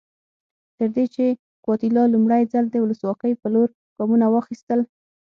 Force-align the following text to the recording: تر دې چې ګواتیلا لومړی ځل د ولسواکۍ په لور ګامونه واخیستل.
تر 0.77 0.87
دې 0.95 1.05
چې 1.15 1.25
ګواتیلا 1.63 2.03
لومړی 2.13 2.43
ځل 2.53 2.65
د 2.69 2.75
ولسواکۍ 2.83 3.33
په 3.41 3.47
لور 3.53 3.69
ګامونه 3.97 4.25
واخیستل. 4.29 4.79